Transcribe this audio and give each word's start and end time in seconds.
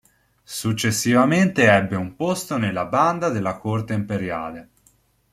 Successivamente 0.59 1.71
ebbe 1.71 1.95
un 1.95 2.15
posto 2.15 2.57
nella 2.57 2.87
banda 2.87 3.29
della 3.29 3.57
Corte 3.59 3.93
imperiale. 3.93 4.69